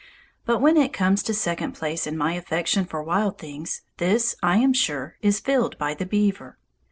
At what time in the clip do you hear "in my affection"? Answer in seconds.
2.07-2.85